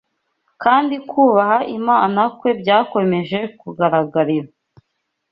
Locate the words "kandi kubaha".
0.63-1.57